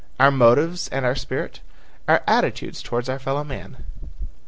Our 0.19 0.31
motives 0.31 0.87
and 0.87 1.05
our 1.05 1.13
spirit? 1.13 1.59
Our 2.07 2.23
attitude 2.25 2.73
toward 2.83 3.07
our 3.07 3.19
fellow 3.19 3.43
men? 3.43 3.85